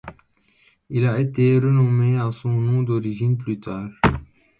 [0.89, 3.91] Il a été renommé à son nom d'origine plus tard.